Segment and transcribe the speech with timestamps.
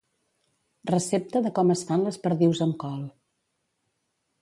[0.91, 3.01] Recepta de com es fan les perdius amb col.